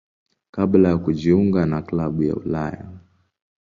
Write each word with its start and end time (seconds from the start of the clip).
kabla 0.51 0.89
ya 0.89 0.97
kujiunga 0.97 1.65
na 1.65 1.81
klabu 1.81 2.23
ya 2.23 2.35
Ulaya. 2.35 2.87